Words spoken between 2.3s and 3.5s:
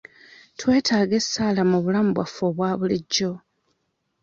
obwa bulijjo.